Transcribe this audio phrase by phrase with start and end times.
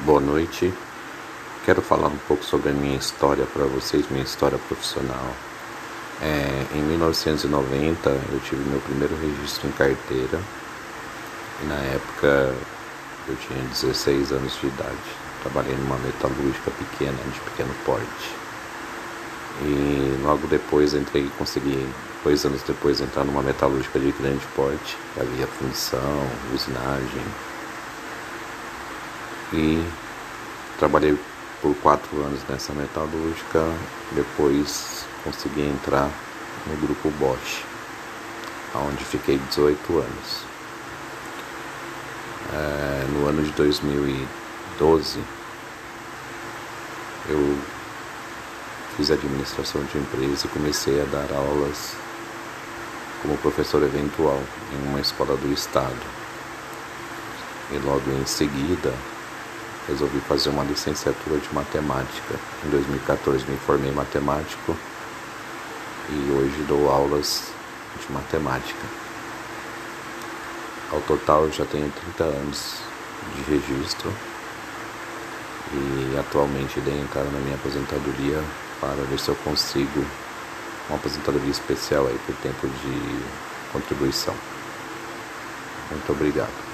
[0.00, 0.74] Boa noite.
[1.64, 5.32] Quero falar um pouco sobre a minha história para vocês, minha história profissional.
[6.20, 10.40] É, em 1990 eu tive meu primeiro registro em carteira
[11.62, 12.52] e na época
[13.28, 14.96] eu tinha 16 anos de idade.
[15.42, 18.34] Trabalhei numa metalúrgica pequena, de pequeno porte.
[19.60, 21.86] E logo depois entrei e consegui,
[22.24, 27.51] dois anos depois, entrar numa metalúrgica de grande porte, havia função, usinagem.
[29.52, 29.84] E
[30.78, 31.18] trabalhei
[31.60, 33.64] por quatro anos nessa metalúrgica,
[34.12, 36.10] depois consegui entrar
[36.66, 37.64] no grupo Bosch,
[38.74, 40.44] onde fiquei 18 anos.
[42.52, 45.20] É, no ano de 2012,
[47.28, 47.58] eu
[48.96, 51.94] fiz administração de empresa e comecei a dar aulas
[53.22, 56.22] como professor eventual em uma escola do estado.
[57.70, 58.92] E logo em seguida
[59.88, 62.34] resolvi fazer uma licenciatura de matemática.
[62.64, 64.76] Em 2014 me formei matemático
[66.08, 67.52] e hoje dou aulas
[68.00, 68.86] de matemática.
[70.92, 72.82] Ao total já tenho 30 anos
[73.34, 74.12] de registro
[75.72, 78.42] e atualmente dei entrada na minha aposentadoria
[78.80, 80.04] para ver se eu consigo
[80.88, 83.22] uma aposentadoria especial aí por tempo de
[83.72, 84.34] contribuição.
[85.90, 86.71] Muito obrigado.